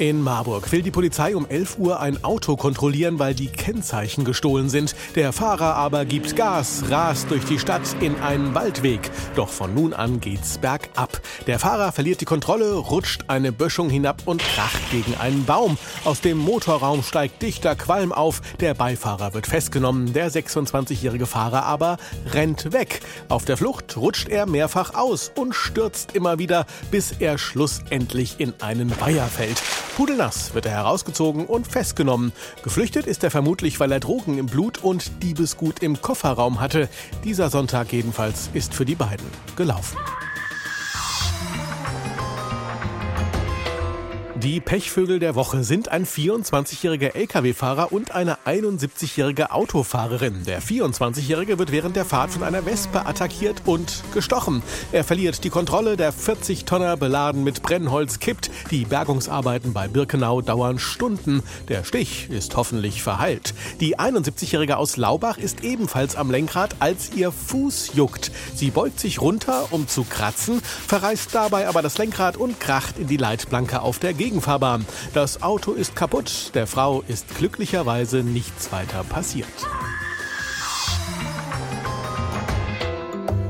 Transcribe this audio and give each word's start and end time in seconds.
In 0.00 0.22
Marburg 0.22 0.72
will 0.72 0.82
die 0.82 0.90
Polizei 0.90 1.36
um 1.36 1.48
11 1.48 1.78
Uhr 1.78 2.00
ein 2.00 2.24
Auto 2.24 2.56
kontrollieren, 2.56 3.20
weil 3.20 3.32
die 3.32 3.46
Kennzeichen 3.46 4.24
gestohlen 4.24 4.68
sind. 4.68 4.96
Der 5.14 5.32
Fahrer 5.32 5.76
aber 5.76 6.04
gibt 6.04 6.34
Gas, 6.34 6.82
rast 6.88 7.30
durch 7.30 7.44
die 7.44 7.60
Stadt 7.60 7.82
in 8.00 8.18
einen 8.20 8.56
Waldweg. 8.56 9.08
Doch 9.36 9.48
von 9.48 9.72
nun 9.72 9.92
an 9.92 10.18
geht's 10.18 10.58
bergab. 10.58 11.20
Der 11.46 11.60
Fahrer 11.60 11.92
verliert 11.92 12.20
die 12.20 12.24
Kontrolle, 12.24 12.72
rutscht 12.72 13.26
eine 13.28 13.52
Böschung 13.52 13.88
hinab 13.88 14.22
und 14.24 14.42
kracht 14.42 14.90
gegen 14.90 15.14
einen 15.16 15.44
Baum. 15.44 15.78
Aus 16.04 16.20
dem 16.20 16.38
Motorraum 16.38 17.04
steigt 17.04 17.40
dichter 17.40 17.76
Qualm 17.76 18.10
auf. 18.10 18.40
Der 18.58 18.74
Beifahrer 18.74 19.32
wird 19.32 19.46
festgenommen. 19.46 20.12
Der 20.12 20.28
26-jährige 20.28 21.26
Fahrer 21.26 21.66
aber 21.66 21.98
rennt 22.32 22.72
weg. 22.72 23.00
Auf 23.28 23.44
der 23.44 23.56
Flucht 23.56 23.96
rutscht 23.96 24.28
er 24.28 24.46
mehrfach 24.46 24.94
aus 24.94 25.30
und 25.36 25.54
stürzt 25.54 26.16
immer 26.16 26.40
wieder, 26.40 26.66
bis 26.90 27.12
er 27.20 27.38
schlussendlich 27.38 28.40
in 28.40 28.54
einen 28.60 28.90
Weiher 29.00 29.26
fällt. 29.26 29.62
Pudelnass 29.94 30.54
wird 30.54 30.66
er 30.66 30.72
herausgezogen 30.72 31.46
und 31.46 31.68
festgenommen. 31.68 32.32
Geflüchtet 32.64 33.06
ist 33.06 33.22
er 33.22 33.30
vermutlich, 33.30 33.78
weil 33.78 33.92
er 33.92 34.00
Drogen 34.00 34.38
im 34.38 34.46
Blut 34.46 34.82
und 34.82 35.22
Diebesgut 35.22 35.82
im 35.84 36.02
Kofferraum 36.02 36.60
hatte. 36.60 36.88
Dieser 37.22 37.48
Sonntag 37.48 37.92
jedenfalls 37.92 38.50
ist 38.54 38.74
für 38.74 38.84
die 38.84 38.96
beiden 38.96 39.26
gelaufen. 39.54 39.96
Die 44.44 44.60
Pechvögel 44.60 45.20
der 45.20 45.36
Woche 45.36 45.64
sind 45.64 45.88
ein 45.88 46.04
24-jähriger 46.04 47.14
Lkw-Fahrer 47.14 47.92
und 47.92 48.14
eine 48.14 48.36
71-jährige 48.44 49.52
Autofahrerin. 49.52 50.44
Der 50.44 50.60
24-jährige 50.60 51.58
wird 51.58 51.72
während 51.72 51.96
der 51.96 52.04
Fahrt 52.04 52.32
von 52.32 52.42
einer 52.42 52.66
Wespe 52.66 53.06
attackiert 53.06 53.62
und 53.64 54.04
gestochen. 54.12 54.62
Er 54.92 55.02
verliert 55.02 55.44
die 55.44 55.48
Kontrolle, 55.48 55.96
der 55.96 56.12
40-Tonner 56.12 56.98
beladen 56.98 57.42
mit 57.42 57.62
Brennholz 57.62 58.18
kippt. 58.18 58.50
Die 58.70 58.84
Bergungsarbeiten 58.84 59.72
bei 59.72 59.88
Birkenau 59.88 60.42
dauern 60.42 60.78
Stunden. 60.78 61.42
Der 61.68 61.82
Stich 61.82 62.28
ist 62.28 62.54
hoffentlich 62.54 63.02
verheilt. 63.02 63.54
Die 63.80 63.98
71-jährige 63.98 64.76
aus 64.76 64.98
Laubach 64.98 65.38
ist 65.38 65.64
ebenfalls 65.64 66.16
am 66.16 66.30
Lenkrad, 66.30 66.76
als 66.80 67.14
ihr 67.14 67.32
Fuß 67.32 67.92
juckt. 67.94 68.30
Sie 68.54 68.70
beugt 68.70 69.00
sich 69.00 69.22
runter, 69.22 69.68
um 69.70 69.88
zu 69.88 70.04
kratzen, 70.04 70.60
verreißt 70.86 71.34
dabei 71.34 71.66
aber 71.66 71.80
das 71.80 71.96
Lenkrad 71.96 72.36
und 72.36 72.60
kracht 72.60 72.98
in 72.98 73.06
die 73.06 73.16
Leitplanke 73.16 73.80
auf 73.80 73.98
der 73.98 74.12
Gegend. 74.12 74.33
Gegenfahrbahn. 74.34 74.84
Das 75.12 75.42
Auto 75.44 75.72
ist 75.74 75.94
kaputt. 75.94 76.50
Der 76.54 76.66
Frau 76.66 77.04
ist 77.06 77.36
glücklicherweise 77.38 78.24
nichts 78.24 78.72
weiter 78.72 79.04
passiert. 79.04 79.46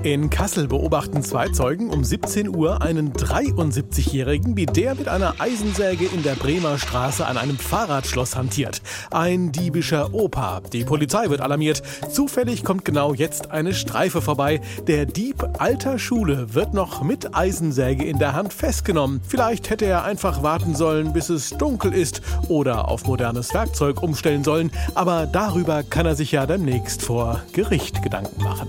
In 0.04 0.28
Kassel 0.28 0.68
beobachten 0.68 1.22
zwei 1.22 1.48
Zeugen 1.48 1.88
um 1.88 2.04
17 2.04 2.54
Uhr 2.54 2.82
einen 2.82 3.14
73-Jährigen, 3.14 4.54
wie 4.54 4.66
der 4.66 4.94
mit 4.94 5.08
einer 5.08 5.36
Eisensäge 5.38 6.04
in 6.04 6.22
der 6.22 6.34
Bremer 6.34 6.76
Straße 6.76 7.24
an 7.24 7.38
einem 7.38 7.56
Fahrradschloss 7.56 8.36
hantiert. 8.36 8.82
Ein 9.10 9.50
diebischer 9.50 10.12
Opa. 10.12 10.60
Die 10.74 10.84
Polizei 10.84 11.30
wird 11.30 11.40
alarmiert. 11.40 11.82
Zufällig 12.10 12.64
kommt 12.64 12.84
genau 12.84 13.14
jetzt 13.14 13.50
eine 13.50 13.72
Streife 13.72 14.20
vorbei. 14.20 14.60
Der 14.86 15.06
Dieb 15.06 15.42
alter 15.58 15.98
Schule 15.98 16.52
wird 16.52 16.74
noch 16.74 17.02
mit 17.02 17.34
Eisensäge 17.34 18.04
in 18.04 18.18
der 18.18 18.34
Hand 18.34 18.52
festgenommen. 18.52 19.22
Vielleicht 19.26 19.70
hätte 19.70 19.86
er 19.86 20.04
einfach 20.04 20.42
warten 20.42 20.74
sollen, 20.74 21.14
bis 21.14 21.30
es 21.30 21.48
dunkel 21.48 21.94
ist 21.94 22.20
oder 22.48 22.88
auf 22.88 23.06
modernes 23.06 23.54
Werkzeug 23.54 24.02
umstellen 24.02 24.44
sollen. 24.44 24.70
Aber 24.94 25.26
darüber 25.26 25.82
kann 25.82 26.04
er 26.04 26.14
sich 26.14 26.30
ja 26.30 26.44
demnächst 26.44 27.00
vor 27.00 27.40
Gericht 27.54 28.02
Gedanken 28.02 28.42
machen. 28.42 28.68